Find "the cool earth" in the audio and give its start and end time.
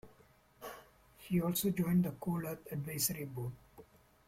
2.05-2.67